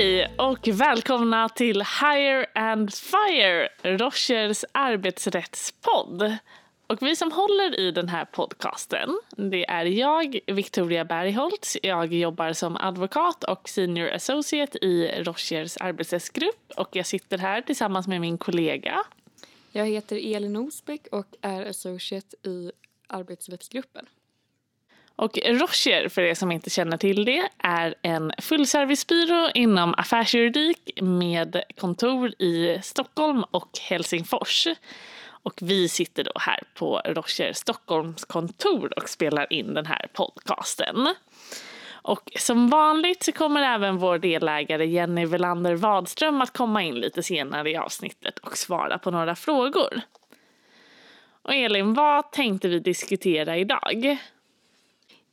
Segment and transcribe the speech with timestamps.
[0.00, 6.36] Hej och välkomna till Hire and Fire, Rochers arbetsrättspodd.
[6.86, 11.76] Och vi som håller i den här podcasten, det är jag, Victoria Bergholtz.
[11.82, 18.08] Jag jobbar som advokat och senior associate i Rochers arbetsrättsgrupp och jag sitter här tillsammans
[18.08, 19.04] med min kollega.
[19.72, 22.72] Jag heter Elin Osbeck och är associate i
[23.06, 24.06] arbetsrättsgruppen.
[25.20, 31.62] Och Rocher, för er som inte känner till det, är en fullservicebyrå inom affärsjuridik med
[31.80, 34.66] kontor i Stockholm och Helsingfors.
[35.42, 41.14] Och vi sitter då här på Rocher Stockholms kontor och spelar in den här podcasten.
[41.90, 47.22] Och som vanligt så kommer även vår delägare Jenny Velander Wadström att komma in lite
[47.22, 50.00] senare i avsnittet och svara på några frågor.
[51.42, 54.18] Och Elin, vad tänkte vi diskutera idag?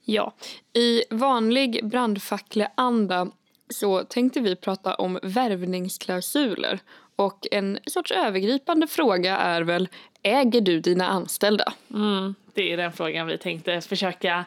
[0.09, 0.33] Ja,
[0.73, 3.27] i vanlig brandfacklig anda
[3.69, 6.79] så tänkte vi prata om värvningsklausuler.
[7.15, 9.89] Och en sorts övergripande fråga är väl,
[10.23, 11.73] äger du dina anställda?
[11.93, 14.45] Mm, det är den frågan vi tänkte försöka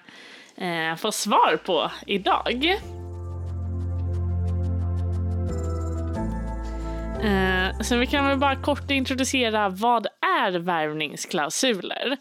[0.57, 2.65] eh, få svar på idag.
[7.23, 10.07] Eh, så vi kan väl bara kort introducera vad
[10.41, 12.17] är värvningsklausuler?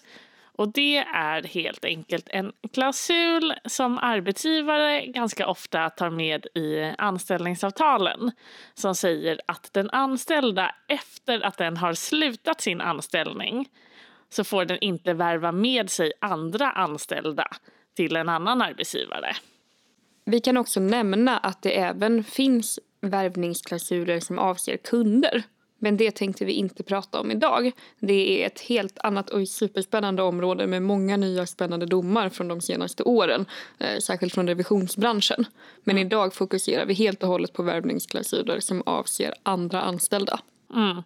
[0.60, 8.32] Och det är helt enkelt en klausul som arbetsgivare ganska ofta tar med i anställningsavtalen
[8.74, 13.70] som säger att den anställda efter att den har slutat sin anställning
[14.30, 17.48] så får den inte värva med sig andra anställda
[17.96, 19.36] till en annan arbetsgivare.
[20.26, 25.44] Vi kan också nämna att det även finns värvningsklausuler som avser kunder.
[25.80, 27.72] Men det tänkte vi inte prata om idag.
[28.00, 32.62] Det är ett helt annat och superspännande område med många nya spännande domar från de
[32.62, 33.46] senaste åren.
[33.80, 35.46] Eh, särskilt från revisionsbranschen.
[35.84, 36.08] Men mm.
[36.08, 40.40] idag fokuserar vi helt och hållet på värvningsklausuler som avser andra anställda.
[40.76, 41.04] Mm.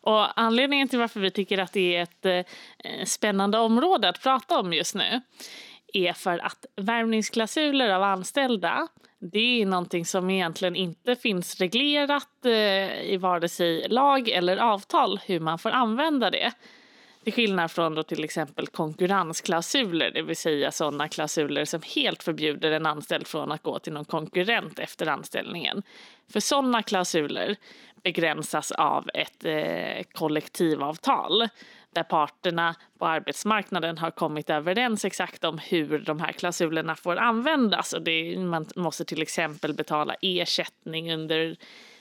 [0.00, 4.58] Och anledningen till varför vi tycker att det är ett eh, spännande område att prata
[4.58, 5.20] om just nu
[5.92, 8.88] är för att värvningsklausuler av anställda
[9.20, 15.20] det är någonting som egentligen inte finns reglerat eh, i vare sig lag eller avtal
[15.26, 16.52] hur man får använda det.
[17.24, 22.70] Till skillnad från då till exempel konkurrensklausuler, det vill säga sådana klausuler som helt förbjuder
[22.70, 25.82] en anställd från att gå till någon konkurrent efter anställningen.
[26.32, 27.56] För sådana klausuler
[28.02, 31.48] begränsas av ett eh, kollektivavtal
[31.94, 37.92] där parterna på arbetsmarknaden har kommit överens exakt om hur de här klausulerna får användas.
[37.92, 41.56] Och det, man måste till exempel betala ersättning under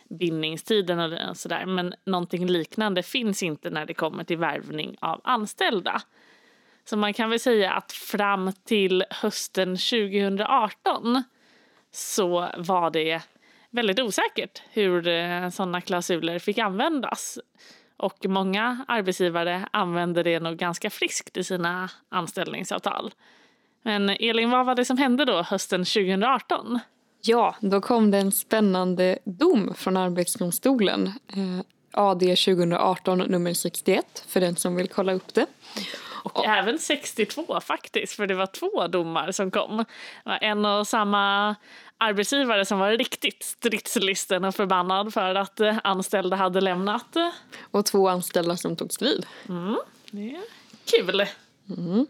[0.10, 1.00] bindningstiden
[1.30, 1.66] och sådär.
[1.66, 6.02] Men någonting liknande finns inte när det kommer till värvning av anställda.
[6.86, 11.24] Så man kan väl säga att fram till hösten 2018
[11.92, 13.22] så var det
[13.70, 17.40] väldigt osäkert hur eh, sådana klausuler fick användas.
[17.98, 23.12] Och många arbetsgivare använder det nog ganska friskt i sina anställningsavtal.
[23.84, 26.80] Men Elin, vad var det som hände då hösten 2018?
[27.22, 31.08] Ja, då kom det en spännande dom från Arbetsdomstolen.
[31.08, 35.46] Eh, AD 2018 nummer 61 för den som vill kolla upp det.
[36.24, 39.86] Och, och även 62 faktiskt, för det var två domar som kom.
[40.42, 41.56] En och samma
[41.98, 47.16] arbetsgivare som var riktigt stridslisten och förbannad för att eh, anställda hade lämnat.
[47.72, 49.26] Och två anställda som tog strid.
[49.50, 49.78] Mm,
[50.12, 50.42] det är
[50.86, 51.26] kul.
[51.78, 52.08] Mm.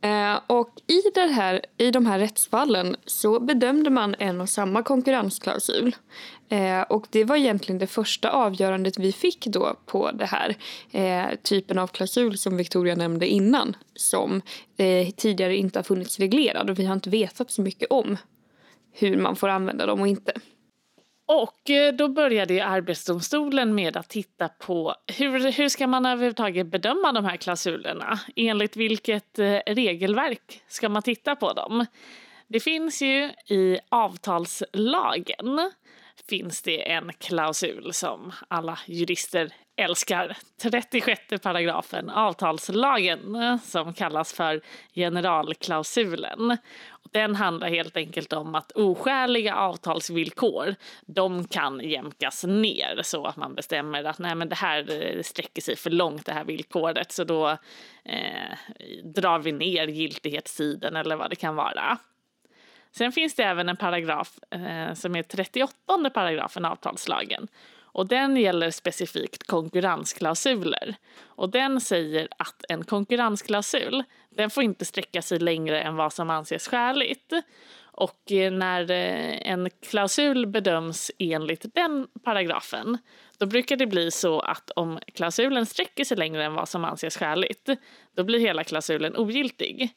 [0.00, 4.82] Eh, och i, det här, i de här rättsfallen så bedömde man en och samma
[4.82, 5.96] konkurrensklausul.
[6.48, 10.56] Eh, och det var egentligen det första avgörandet vi fick då på det här
[10.90, 14.42] eh, typen av klausul som Victoria nämnde innan som
[14.76, 18.16] eh, tidigare inte har funnits reglerad och vi har inte vetat så mycket om
[18.92, 20.32] hur man får använda dem och inte.
[21.26, 27.12] Och eh, då började Arbetsdomstolen med att titta på hur, hur ska man överhuvudtaget bedöma
[27.12, 28.20] de här klausulerna?
[28.36, 31.86] Enligt vilket eh, regelverk ska man titta på dem?
[32.48, 35.70] Det finns ju i avtalslagen
[36.28, 40.36] finns det en klausul som alla jurister älskar.
[40.62, 44.60] 36 paragrafen avtalslagen som kallas för
[44.94, 46.56] generalklausulen.
[47.12, 50.74] Den handlar helt enkelt om att oskäliga avtalsvillkor
[51.06, 55.62] de kan jämkas ner så att man bestämmer att nej men det här eh, sträcker
[55.62, 57.48] sig för långt det här villkoret så då
[58.04, 58.56] eh,
[59.04, 61.98] drar vi ner giltighetstiden eller vad det kan vara.
[62.96, 67.48] Sen finns det även en paragraf eh, som är 38 paragrafen avtalslagen
[67.92, 70.94] och den gäller specifikt konkurrensklausuler.
[71.24, 76.30] Och den säger att en konkurrensklausul den får inte sträcka sig längre än vad som
[76.30, 77.32] anses skäligt.
[77.94, 82.98] Och eh, när eh, en klausul bedöms enligt den paragrafen
[83.38, 87.16] då brukar det bli så att om klausulen sträcker sig längre än vad som anses
[87.16, 87.68] skäligt
[88.16, 89.90] då blir hela klausulen ogiltig.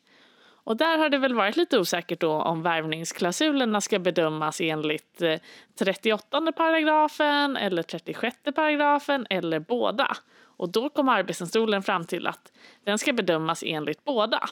[0.65, 5.39] Och där har det väl varit lite osäkert då om värvningsklausulerna ska bedömas enligt eh,
[5.79, 10.17] 38 paragrafen eller 36 paragrafen eller båda.
[10.41, 12.51] Och då kom Arbetsdomstolen fram till att
[12.83, 14.50] den ska bedömas enligt båda.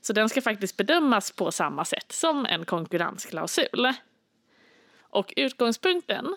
[0.00, 3.92] Så den ska faktiskt bedömas på samma sätt som en konkurrensklausul.
[5.00, 6.36] Och utgångspunkten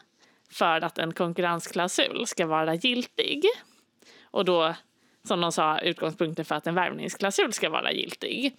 [0.52, 3.46] för att en konkurrensklausul ska vara giltig
[4.24, 4.76] och då,
[5.24, 8.56] som de sa, utgångspunkten för att en värvningsklausul ska vara giltig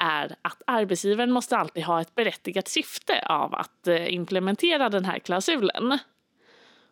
[0.00, 5.18] är att arbetsgivaren måste alltid ha ett berättigat syfte av att eh, implementera den här
[5.18, 5.98] klausulen.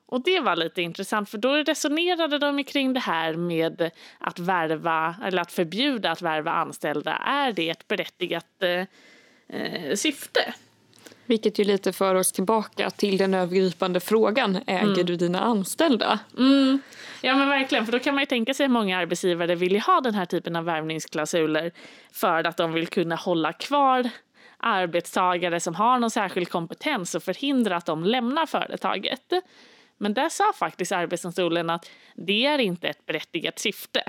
[0.07, 5.17] Och det var lite intressant för då resonerade de kring det här med att värva
[5.25, 7.13] eller att förbjuda att värva anställda.
[7.13, 8.87] Är det ett berättigat eh,
[9.59, 10.55] eh syfte?
[11.27, 14.59] Vilket ju lite för oss tillbaka till den övergripande frågan.
[14.67, 15.07] Äger mm.
[15.07, 16.19] du dina anställda?
[16.39, 16.81] Mm.
[17.21, 20.01] Ja men verkligen, för då kan man ju tänka sig att många arbetsgivare vill ha
[20.01, 21.73] den här typen av värvningsklausuler
[22.13, 24.11] för att de vill kunna hålla kvar
[24.59, 29.33] arbetstagare som har någon särskild kompetens och förhindra att de lämnar företaget.
[29.99, 34.03] Men där sa faktiskt Arbetsdomstolen att det är inte ett berättigat syfte.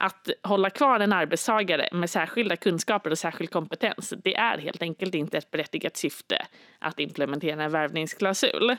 [0.00, 5.14] Att hålla kvar en arbetstagare med särskilda kunskaper och särskild kompetens det är helt enkelt
[5.14, 6.46] inte ett berättigat syfte
[6.78, 8.76] att implementera en värvningsklausul.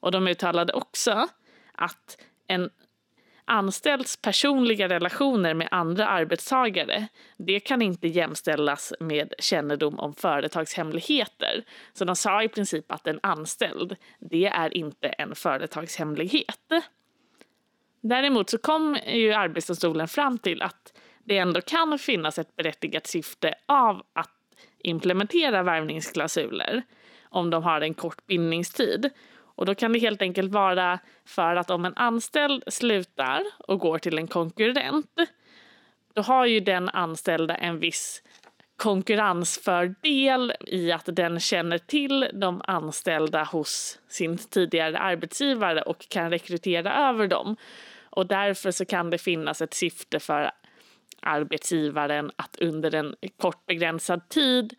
[0.00, 1.28] Och de uttalade också
[1.72, 2.70] att en
[3.44, 11.64] anställds personliga relationer med andra arbetstagare det kan inte jämställas med kännedom om företagshemligheter.
[11.92, 16.72] Så de sa i princip att en anställd, det är inte en företagshemlighet.
[18.06, 20.92] Däremot så kom ju Arbetsdomstolen fram till att
[21.24, 24.30] det ändå kan finnas ett berättigat syfte av att
[24.78, 26.82] implementera värvningsklausuler
[27.22, 29.10] om de har en kort bindningstid.
[29.36, 33.98] Och då kan det helt enkelt vara för att om en anställd slutar och går
[33.98, 35.18] till en konkurrent
[36.14, 38.22] då har ju den anställda en viss
[38.76, 47.08] konkurrensfördel i att den känner till de anställda hos sin tidigare arbetsgivare och kan rekrytera
[47.08, 47.56] över dem.
[48.14, 50.50] Och därför så kan det finnas ett syfte för
[51.22, 54.74] arbetsgivaren att under en kort begränsad tid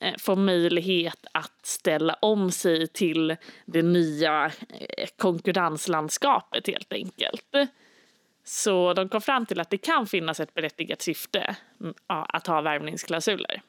[0.00, 7.54] eh, få möjlighet att ställa om sig till det nya eh, konkurrenslandskapet helt enkelt.
[8.44, 12.60] Så de kom fram till att det kan finnas ett berättigat syfte mm, att ha
[12.60, 13.62] värvningsklausuler.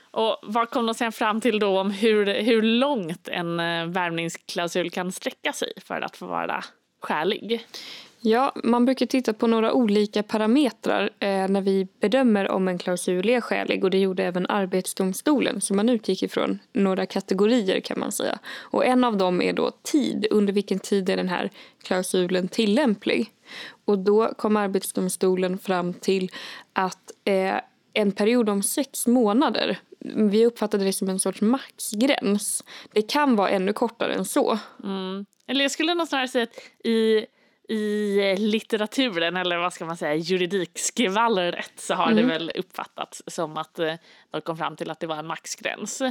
[0.00, 4.90] Och vad kom de sen fram till då om hur, hur långt en eh, värvningsklausul
[4.90, 6.64] kan sträcka sig för att få vara
[7.00, 7.66] skälig?
[8.22, 13.28] Ja, man brukar titta på några olika parametrar eh, när vi bedömer om en klausul
[13.28, 18.12] är skälig och det gjorde även Arbetsdomstolen så man utgick ifrån några kategorier kan man
[18.12, 18.38] säga.
[18.58, 21.50] Och en av dem är då tid, under vilken tid är den här
[21.82, 23.32] klausulen tillämplig?
[23.84, 26.30] Och då kom Arbetsdomstolen fram till
[26.72, 27.54] att eh,
[27.92, 32.64] en period om sex månader vi uppfattade det som en sorts maxgräns.
[32.92, 34.58] Det kan vara ännu kortare än så.
[34.84, 35.26] Mm.
[35.46, 37.26] Eller jag skulle nog snarare säga att i
[37.70, 42.16] i litteraturen, eller vad ska man säga, juridikskvallret så har mm.
[42.16, 43.94] det väl uppfattats som att eh,
[44.30, 46.02] de kom fram till att det var en maxgräns.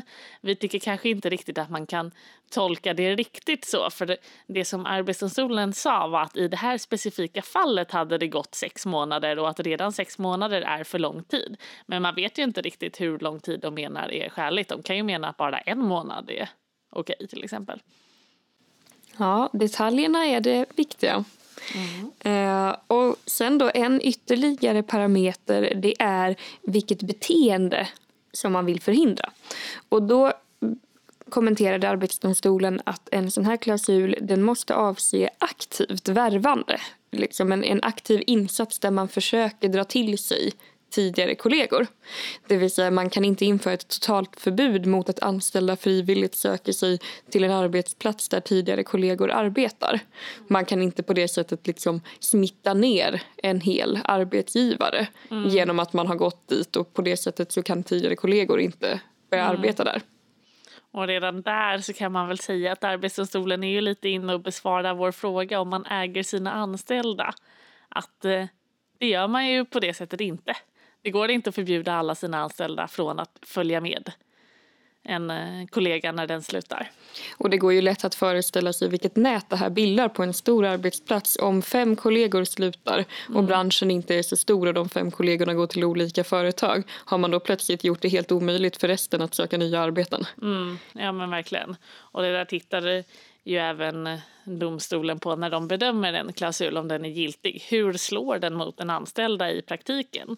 [0.42, 2.12] Vi tycker kanske inte riktigt att man kan
[2.52, 6.78] tolka det riktigt så, för det, det som Arbetsdomstolen sa var att i det här
[6.78, 11.24] specifika fallet hade det gått sex månader och att redan sex månader är för lång
[11.24, 11.58] tid.
[11.86, 14.70] Men man vet ju inte riktigt hur lång tid de menar är skäligt.
[14.70, 16.50] De kan ju mena att bara en månad är
[16.90, 17.82] okej till exempel.
[19.18, 21.26] Ja, detaljerna är det viktiga.
[21.76, 22.12] Mm.
[22.20, 27.88] Eh, och sen då en ytterligare parameter det är vilket beteende
[28.32, 29.30] som man vill förhindra.
[29.90, 30.34] Och då
[31.30, 36.80] kommenterade Arbetsdomstolen att en sån här klausul den måste avse aktivt värvande.
[37.12, 40.54] Liksom en, en aktiv insats där man försöker dra till sig
[40.90, 41.88] tidigare kollegor.
[42.48, 46.72] Det vill säga man kan inte införa ett totalt förbud mot att anställda frivilligt söker
[46.72, 50.00] sig till en arbetsplats där tidigare kollegor arbetar.
[50.48, 55.50] Man kan inte på det sättet liksom smitta ner en hel arbetsgivare mm.
[55.50, 59.00] genom att man har gått dit och på det sättet så kan tidigare kollegor inte
[59.30, 59.58] börja mm.
[59.58, 60.02] arbeta där.
[60.92, 64.42] Och redan där så kan man väl säga att Arbetsdomstolen är ju lite inne och
[64.42, 67.34] besvarar vår fråga om man äger sina anställda.
[67.90, 68.46] Att eh,
[69.00, 70.56] det gör man ju på det sättet inte.
[71.02, 74.12] Det går inte att förbjuda alla sina anställda från att följa med
[75.04, 76.92] en eh, kollega när den slutar.
[77.38, 80.34] Och det går ju lätt att föreställa sig vilket nät det här bildar på en
[80.34, 81.38] stor arbetsplats.
[81.42, 83.46] Om fem kollegor slutar och mm.
[83.46, 87.32] branschen inte är så stor och de fem kollegorna går till olika företag har man
[87.32, 90.26] då plötsligt gjort det helt omöjligt för resten att söka nya arbeten.
[90.42, 91.76] Mm, ja men verkligen.
[91.92, 93.04] Och det där tittar
[93.44, 94.10] ju även
[94.44, 97.66] domstolen på när de bedömer en klausul om den är giltig.
[97.70, 100.38] Hur slår den mot den anställda i praktiken?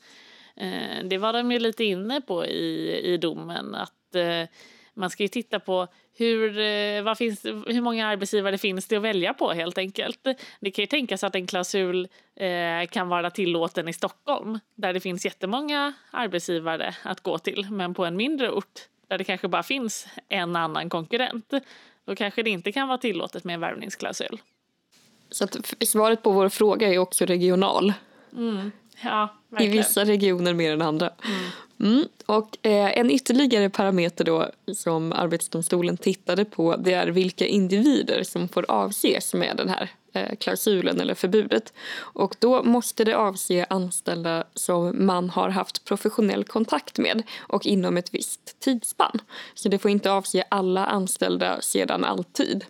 [0.55, 4.49] Eh, det var de ju lite inne på i, i domen att eh,
[4.93, 9.03] man ska ju titta på hur, eh, vad finns, hur många arbetsgivare finns det att
[9.03, 10.27] välja på helt enkelt.
[10.59, 14.99] Det kan ju tänkas att en klausul eh, kan vara tillåten i Stockholm där det
[14.99, 19.63] finns jättemånga arbetsgivare att gå till men på en mindre ort där det kanske bara
[19.63, 21.53] finns en annan konkurrent
[22.05, 24.41] då kanske det inte kan vara tillåtet med en värvningsklausul.
[25.29, 27.93] Så att svaret på vår fråga är också regional.
[28.33, 28.71] Mm.
[29.03, 31.09] Ja, I vissa regioner mer än andra.
[31.25, 31.93] Mm.
[31.93, 32.05] Mm.
[32.25, 38.47] Och eh, en ytterligare parameter då som Arbetsdomstolen tittade på det är vilka individer som
[38.47, 41.73] får avses med den här eh, klausulen eller förbudet.
[41.97, 47.97] Och då måste det avse anställda som man har haft professionell kontakt med och inom
[47.97, 49.21] ett visst tidsspann.
[49.53, 52.65] Så det får inte avse alla anställda sedan alltid.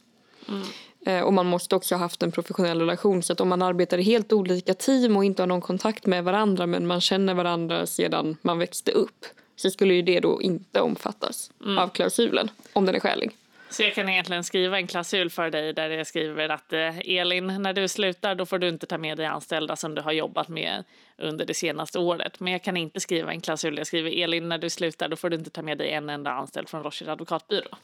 [0.50, 0.68] Mm.
[1.06, 3.24] Eh, och man måste också ha haft en professionell relation.
[3.24, 6.24] Så att om man arbetar i helt olika team och inte har någon kontakt med
[6.24, 10.82] varandra men man känner varandra sedan man växte upp så skulle ju det då inte
[10.82, 11.78] omfattas mm.
[11.78, 13.32] av klausulen om den är skälig.
[13.70, 17.48] Så jag kan egentligen skriva en klausul för dig där jag skriver att eh, Elin,
[17.48, 20.48] när du slutar då får du inte ta med dig anställda som du har jobbat
[20.48, 20.84] med
[21.18, 22.40] under det senaste året.
[22.40, 25.16] Men jag kan inte skriva en klausul där jag skriver Elin, när du slutar då
[25.16, 27.78] får du inte ta med dig en enda anställd från Rocher advokatbyrå.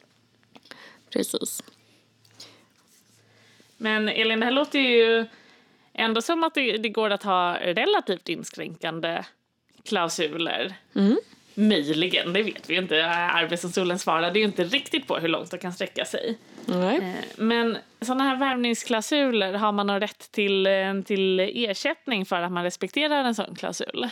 [1.09, 1.63] Precis.
[3.77, 5.25] Men Elin, det här låter ju
[5.93, 9.23] ändå som att det, det går att ha relativt inskränkande
[9.83, 10.73] klausuler.
[10.95, 11.17] Mm.
[11.53, 13.05] Möjligen, det vet vi ju inte.
[13.09, 16.37] Arbetsdomstolen svarade ju inte riktigt på hur långt det kan sträcka sig.
[16.67, 17.03] Eh,
[17.35, 22.63] men sådana här värvningsklausuler, har man någon rätt till, eh, till ersättning för att man
[22.63, 24.07] respekterar en sån klausul?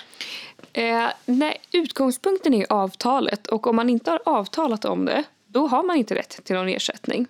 [0.73, 5.83] Eh, nej, utgångspunkten är avtalet och om man inte har avtalat om det då har
[5.83, 7.27] man inte rätt till någon ersättning.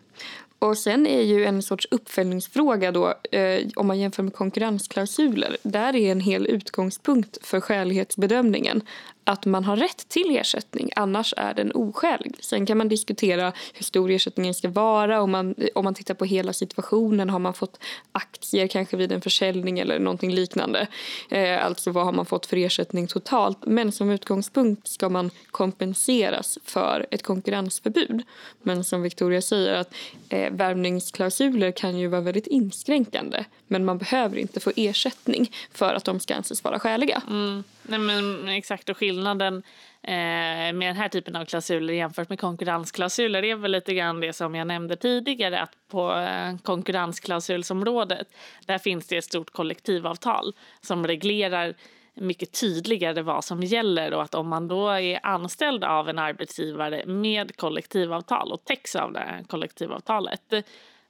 [0.65, 5.57] Och sen är ju en sorts uppföljningsfråga då, eh, om man jämför med konkurrensklausuler.
[5.63, 8.81] Där är en hel utgångspunkt för skälighetsbedömningen
[9.27, 12.35] att man har rätt till ersättning, annars är den oskälig.
[12.39, 15.21] Sen kan man diskutera hur stor ersättningen ska vara.
[15.21, 17.79] Om man, om man tittar på hela situationen, har man fått
[18.11, 20.87] aktier kanske vid en försäljning eller någonting liknande.
[21.29, 23.65] Eh, alltså vad har man fått för ersättning totalt.
[23.65, 28.23] Men som utgångspunkt ska man kompenseras för ett konkurrensförbud.
[28.61, 29.93] Men som Victoria säger, att
[30.29, 33.45] eh, värvningsklausuler kan ju vara väldigt inskränkande.
[33.67, 37.21] Men man behöver inte få ersättning för att de ska anses vara skäliga.
[37.29, 37.63] Mm.
[37.87, 39.63] Nej, men exakt, och skillnaden
[40.01, 44.33] eh, med den här typen av klausuler jämfört med konkurrensklausuler är väl lite grann det
[44.33, 48.27] som jag nämnde tidigare att på eh, konkurrensklausulsområdet
[48.65, 51.73] där finns det ett stort kollektivavtal som reglerar
[52.13, 57.05] mycket tydligare vad som gäller och att om man då är anställd av en arbetsgivare
[57.05, 60.53] med kollektivavtal och täcks av det här kollektivavtalet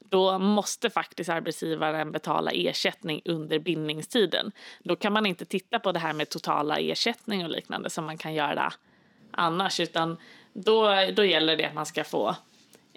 [0.09, 4.51] då måste faktiskt arbetsgivaren betala ersättning under bindningstiden.
[4.79, 8.17] Då kan man inte titta på det här med totala ersättning och liknande som man
[8.17, 8.73] kan göra
[9.31, 10.17] annars, utan
[10.53, 12.35] då, då gäller det att man ska få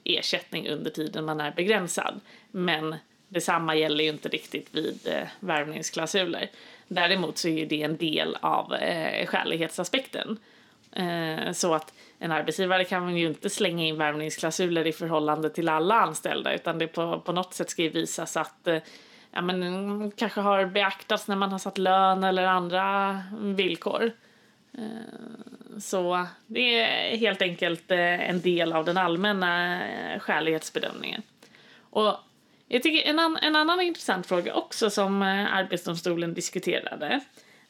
[0.05, 2.21] ersättning under tiden man är begränsad.
[2.51, 2.97] Men
[3.29, 6.51] detsamma gäller ju inte riktigt vid eh, värvningsklausuler.
[6.89, 10.39] Däremot så är det en del av eh, skälighetsaspekten.
[10.93, 15.95] Eh, så att en arbetsgivare kan ju inte slänga in värvningsklausuler i förhållande till alla
[15.95, 18.79] anställda utan det på, på något sätt ska ju visas att eh,
[19.31, 24.13] ja, men, mm, kanske har beaktats när man har satt lön eller andra villkor.
[24.79, 31.23] Eh, så det är helt enkelt eh, en del av den allmänna eh, skälighetsbedömningen.
[31.91, 32.15] Och
[32.69, 37.21] jag tycker en, an, en annan intressant fråga också som eh, Arbetsdomstolen diskuterade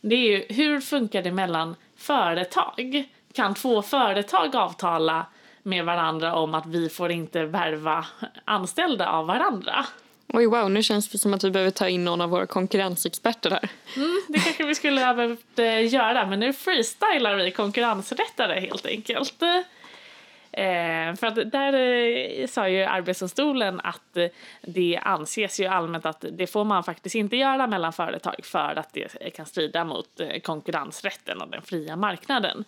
[0.00, 3.08] det är ju hur funkar det mellan företag?
[3.38, 5.26] Kan två företag avtala
[5.62, 8.06] med varandra om att vi får inte värva
[8.44, 9.86] anställda av varandra.
[10.26, 13.50] Oj, wow, nu känns det som att vi behöver ta in någon av våra konkurrensexperter
[13.50, 13.68] här.
[13.96, 18.86] Mm, det kanske vi skulle ha behövt eh, göra, men nu freestylar vi konkurrensrättare helt
[18.86, 19.42] enkelt.
[20.52, 24.26] Eh, för att där eh, sa ju Arbetsdomstolen att eh,
[24.62, 28.92] det anses ju allmänt att det får man faktiskt inte göra mellan företag för att
[28.92, 32.64] det kan strida mot eh, konkurrensrätten och den fria marknaden.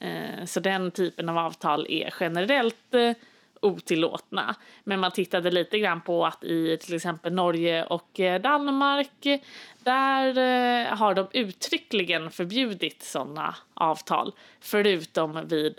[0.00, 3.12] Eh, så den typen av avtal är generellt eh,
[3.60, 4.54] otillåtna.
[4.84, 9.26] Men man tittade lite grann på att i till exempel Norge och eh, Danmark
[9.78, 15.76] där har de uttryckligen förbjudit sådana avtal förutom vid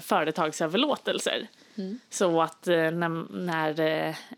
[0.00, 1.46] företagsöverlåtelser.
[1.78, 1.98] Mm.
[2.10, 3.80] Så att när, när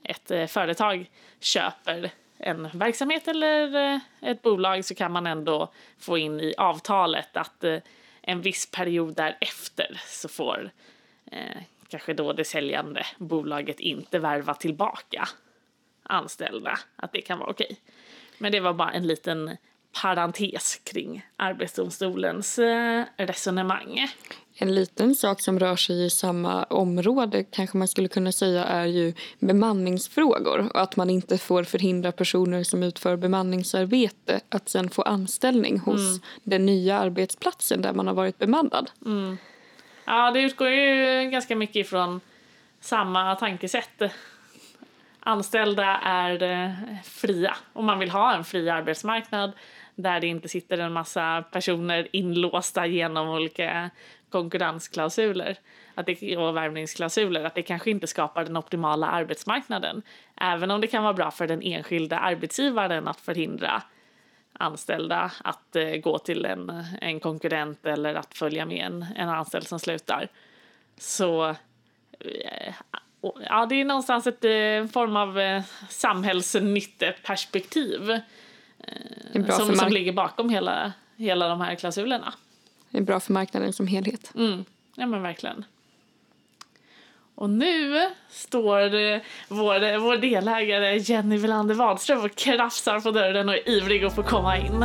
[0.03, 1.11] ett företag
[1.41, 7.65] köper en verksamhet eller ett bolag så kan man ändå få in i avtalet att
[8.23, 10.71] en viss period därefter så får
[11.33, 15.29] eh, kanske då det säljande bolaget inte värva tillbaka
[16.03, 16.79] anställda.
[16.97, 17.77] Att det kan vara okej.
[18.39, 19.57] Men det var bara en liten
[20.03, 24.09] parentes kring Arbetsdomstolens eh, resonemang.
[24.63, 28.87] En liten sak som rör sig i samma område kanske man skulle kunna säga är
[28.87, 35.03] ju bemanningsfrågor och att man inte får förhindra personer som utför bemanningsarbete att sen få
[35.03, 36.21] anställning hos mm.
[36.43, 38.91] den nya arbetsplatsen där man har varit bemannad.
[39.07, 39.39] Mm.
[40.05, 42.21] Ja, det utgår ju ganska mycket ifrån
[42.81, 44.03] samma tankesätt.
[45.21, 46.71] Anställda är eh,
[47.05, 49.53] fria och man vill ha en fri arbetsmarknad
[49.95, 53.91] där det inte sitter en massa personer inlåsta genom olika
[54.31, 55.57] konkurrensklausuler
[55.95, 60.03] att det, och värvningsklausuler, att det kanske inte skapar den optimala arbetsmarknaden.
[60.37, 63.83] Även om det kan vara bra för den enskilda arbetsgivaren att förhindra
[64.53, 69.67] anställda att eh, gå till en, en konkurrent eller att följa med en, en anställd
[69.67, 70.29] som slutar.
[70.99, 71.49] Så
[72.21, 72.75] eh,
[73.21, 78.21] ja, det är någonstans ett eh, form av eh, samhällsnytteperspektiv eh,
[79.49, 82.35] som, som ligger bakom hela, hela de här klausulerna.
[82.91, 84.33] Det är bra för marknaden som helhet.
[84.35, 84.65] Mm.
[84.95, 85.65] Ja men verkligen.
[87.35, 88.91] Och nu står
[89.55, 94.23] vår, vår delägare Jenny Wilander Wadström och krafsar på dörren och är ivrig att få
[94.23, 94.85] komma in.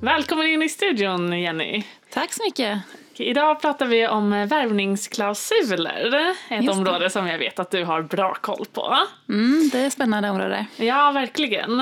[0.00, 1.84] Välkommen in i studion Jenny.
[2.16, 2.78] Tack så mycket.
[3.16, 8.66] Idag pratar vi om värvningsklausuler, ett område som jag vet att du har bra koll
[8.72, 8.96] på.
[9.28, 10.66] Mm, det är ett spännande område.
[10.76, 11.80] Ja, verkligen.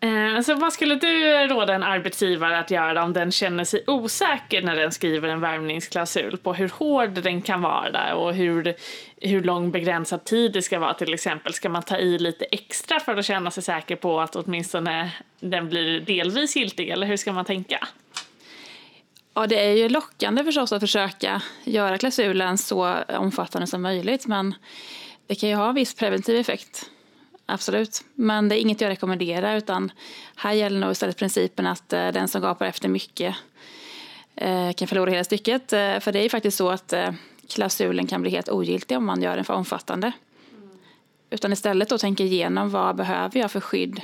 [0.00, 4.62] Eh, så vad skulle du råda en arbetsgivare att göra om den känner sig osäker
[4.62, 8.74] när den skriver en värvningsklausul på hur hård den kan vara och hur,
[9.20, 11.52] hur lång begränsad tid det ska vara till exempel?
[11.52, 15.68] Ska man ta i lite extra för att känna sig säker på att åtminstone den
[15.68, 17.88] blir delvis giltig eller hur ska man tänka?
[19.34, 24.54] Ja, det är ju lockande förstås att försöka göra klausulen så omfattande som möjligt men
[25.26, 26.90] det kan ju ha viss preventiv effekt
[27.46, 28.04] absolut.
[28.14, 29.92] Men det är inget jag rekommenderar utan
[30.36, 33.36] här gäller nog istället principen att eh, den som gapar efter mycket
[34.36, 35.72] eh, kan förlora hela stycket.
[35.72, 36.94] Eh, för det är ju faktiskt så att
[37.48, 40.12] klausulen kan bli helt ogiltig om man gör den för omfattande.
[40.52, 40.78] Mm.
[41.30, 44.00] Utan istället då tänka igenom vad behöver jag för skydd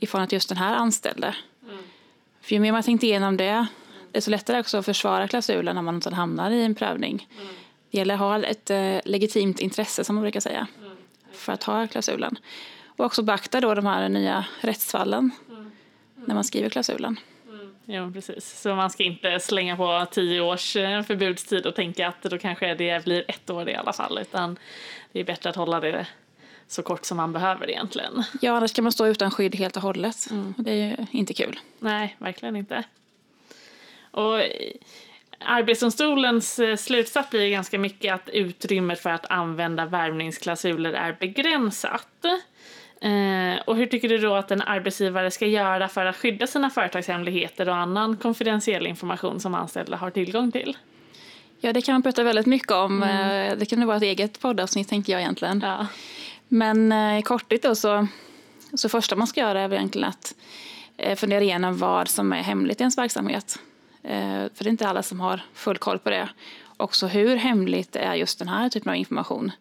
[0.00, 1.34] ifrån att just den här anställde.
[1.62, 1.78] Mm.
[2.40, 3.66] För ju mer man tänkt igenom det,
[4.12, 7.28] desto lättare också att försvara klausulen när man hamnar i en prövning.
[7.40, 7.54] Mm.
[7.90, 8.70] Det gäller att ha ett
[9.04, 10.66] legitimt intresse som man brukar säga
[11.32, 12.38] för att ha klausulen.
[12.86, 15.60] Och också beakta då de här nya rättsfallen mm.
[15.60, 15.72] Mm.
[16.14, 17.20] när man skriver klausulen.
[17.48, 17.74] Mm.
[17.84, 18.60] Ja, precis.
[18.60, 22.74] Så man ska inte slänga på tio års eh, förbudstid och tänka att då kanske
[22.74, 24.58] det blir ett år i alla fall, utan
[25.12, 26.06] det är bättre att hålla det
[26.68, 28.24] så kort som man behöver egentligen.
[28.40, 30.30] Ja, annars kan man stå utan skydd helt och hållet.
[30.30, 30.54] Mm.
[30.58, 31.60] Det är ju inte kul.
[31.78, 32.84] Nej, verkligen inte.
[34.10, 34.40] Och
[35.44, 42.24] Arbetsdomstolens eh, slutsats blir ganska mycket att utrymmet för att använda värvningsklausuler är begränsat.
[43.00, 46.70] Eh, och hur tycker du då att en arbetsgivare ska göra för att skydda sina
[46.70, 50.76] företagshemligheter och annan konfidentiell information som anställda har tillgång till?
[51.60, 53.02] Ja, det kan man prata väldigt mycket om.
[53.02, 53.50] Mm.
[53.50, 55.60] Eh, det kan vara ett eget poddavsnitt tänkte jag egentligen.
[55.60, 55.86] Ja.
[56.48, 58.06] Men i korthet då så,
[58.74, 60.34] så första man ska göra är egentligen att
[61.18, 63.58] fundera igenom vad som är hemligt i ens verksamhet.
[64.02, 66.28] Eh, för det är inte alla som har full koll på det.
[66.76, 69.52] Också hur hemligt är just den här typen av information.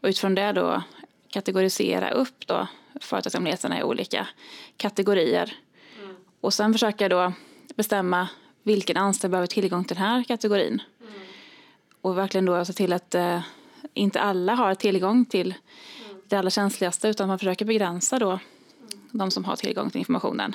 [0.00, 0.82] Och utifrån det då
[1.30, 2.66] kategorisera upp då
[3.00, 4.26] företagshemligheterna i olika
[4.76, 5.54] kategorier.
[6.02, 6.16] Mm.
[6.40, 7.32] Och sen försöka då
[7.76, 8.28] bestämma
[8.62, 10.82] vilken anställd behöver tillgång till den här kategorin.
[11.00, 11.12] Mm.
[12.00, 13.40] Och verkligen då se till att eh,
[13.94, 15.54] inte alla har tillgång till
[16.04, 16.22] mm.
[16.28, 18.40] det allra känsligaste utan man försöker begränsa då mm.
[19.10, 20.54] de som har tillgång till informationen.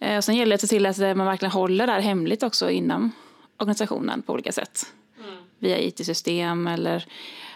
[0.00, 2.42] Eh, och sen gäller det att se till att man verkligen håller det här hemligt
[2.42, 3.12] också inom
[3.58, 4.86] organisationen på olika sätt.
[5.18, 5.36] Mm.
[5.58, 7.06] Via IT-system eller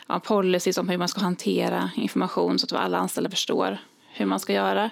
[0.09, 3.79] ja, policies om hur man ska hantera information så att alla anställda förstår
[4.13, 4.91] hur man ska göra.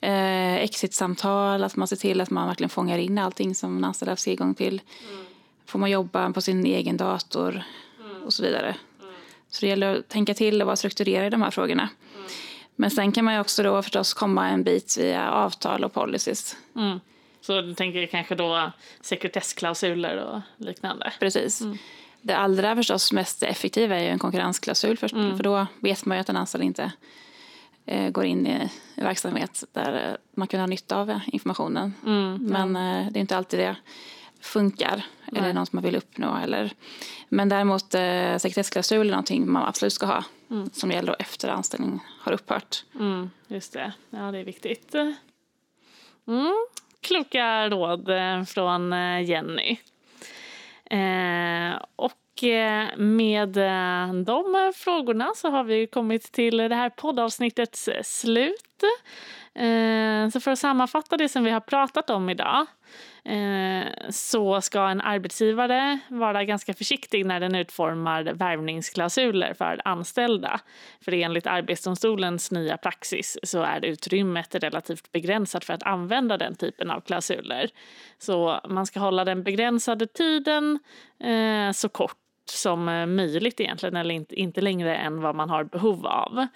[0.00, 4.08] Eh, Exit-samtal, att man ser till att man verkligen fångar in allting som en anställd
[4.08, 4.80] har tillgång till.
[5.10, 5.24] Mm.
[5.66, 7.62] Får man jobba på sin egen dator
[8.00, 8.22] mm.
[8.22, 8.76] och så vidare.
[9.00, 9.14] Mm.
[9.50, 11.88] Så det gäller att tänka till och vara strukturerad i de här frågorna.
[12.76, 16.56] Men sen kan man ju också då förstås komma en bit via avtal och policies.
[16.76, 17.00] Mm.
[17.40, 21.12] Så du tänker kanske då sekretessklausuler och liknande?
[21.20, 21.60] Precis.
[21.60, 21.78] Mm.
[22.22, 25.36] Det allra förstås mest effektiva är ju en konkurrensklausul för, mm.
[25.36, 26.92] för då vet man ju att en anställd inte
[27.86, 31.94] eh, går in i verksamhet där eh, man kan ha nytta av informationen.
[32.06, 33.76] Mm, Men eh, det är inte alltid det
[34.40, 35.42] funkar Nej.
[35.42, 36.36] eller något man vill uppnå.
[36.36, 36.72] Eller,
[37.28, 40.70] men däremot eh, sekretessklausul är någonting man absolut ska ha mm.
[40.72, 42.84] som gäller efter anställning har upphört.
[42.94, 44.94] Mm, just det, ja det är viktigt.
[46.28, 46.54] Mm.
[47.00, 49.76] Kloka råd eh, från eh, Jenny.
[50.84, 53.48] Eh, och eh, med
[54.24, 58.62] de frågorna så har vi kommit till det här poddavsnittets slut.
[60.32, 62.66] Så för att sammanfatta det som vi har pratat om idag
[63.26, 70.60] Eh, så ska en arbetsgivare vara ganska försiktig när den utformar värvningsklausuler för anställda.
[71.00, 76.90] För enligt Arbetsdomstolens nya praxis så är utrymmet relativt begränsat för att använda den typen
[76.90, 77.68] av klausuler.
[78.18, 80.78] Så man ska hålla den begränsade tiden
[81.20, 82.16] eh, så kort
[82.50, 82.84] som
[83.16, 86.46] möjligt egentligen eller inte, inte längre än vad man har behov av.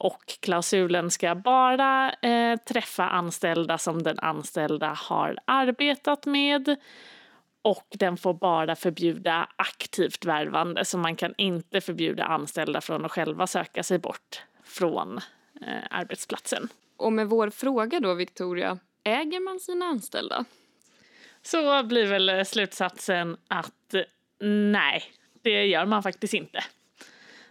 [0.00, 6.76] Och klausulen ska bara eh, träffa anställda som den anställda har arbetat med.
[7.62, 13.12] Och den får bara förbjuda aktivt värvande, så man kan inte förbjuda anställda från att
[13.12, 15.20] själva söka sig bort från
[15.66, 16.68] eh, arbetsplatsen.
[16.96, 20.44] Och med vår fråga då, Victoria, äger man sina anställda?
[21.42, 23.94] Så blir väl slutsatsen att
[24.72, 25.02] nej,
[25.42, 26.64] det gör man faktiskt inte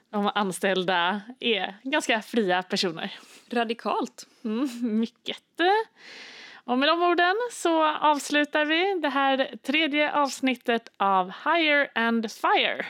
[0.10, 3.12] de anställda är ganska fria personer.
[3.50, 4.28] Radikalt.
[4.43, 5.43] Mm, mycket.
[6.69, 12.86] Och med de orden så avslutar vi det här tredje avsnittet av Hire and Fire.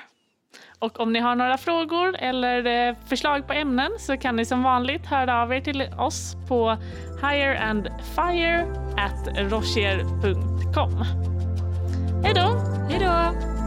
[0.80, 4.64] Och om ni har några frågor eller eh, förslag på ämnen så kan ni som
[4.64, 6.78] vanligt höra av er till oss på
[7.22, 8.62] hireandfire
[8.98, 11.06] at rocher.com.
[12.24, 12.48] Hej då!
[12.90, 13.59] Hej då!